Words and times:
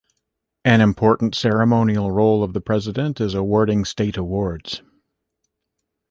An 0.65 0.81
important 0.81 1.35
ceremonial 1.35 2.09
role 2.09 2.43
of 2.43 2.53
the 2.53 2.59
President 2.59 3.21
is 3.21 3.35
awarding 3.35 3.85
state 3.85 4.17
awards. 4.17 4.81